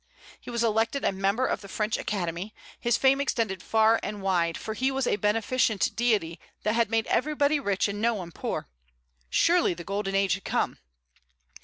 [0.39, 4.57] He was elected a member of the French Academy; his fame extended far and wide,
[4.57, 8.67] for he was a beneficent deity that had made everybody rich and no one poor.
[9.29, 10.79] Surely the golden age had come.